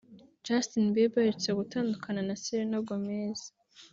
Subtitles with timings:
[0.45, 3.39] Justin Bieber aherutse gutandukana na Selena Gomez